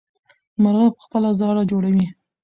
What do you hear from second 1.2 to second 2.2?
ځاله جوړوي.